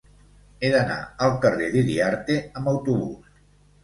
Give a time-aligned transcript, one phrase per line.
[0.59, 0.95] He d'anar
[1.25, 3.29] al carrer d'Iriarte amb autobús.